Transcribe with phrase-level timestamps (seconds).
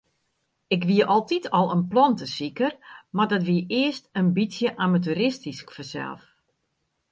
[0.75, 2.71] Ik wie altyd al in plantesiker,
[3.15, 6.23] mar dat wie earst in bytsje amateuristysk fansels.